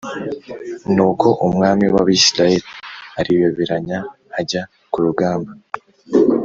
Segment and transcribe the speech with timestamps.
[0.95, 2.69] Nuko umwami w’Abisirayeli
[3.19, 3.99] ariyoberanya
[4.39, 5.51] ajya ku rugamba